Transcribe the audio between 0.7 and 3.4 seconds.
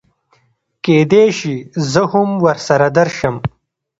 کېدی شي زه هم ورسره درشم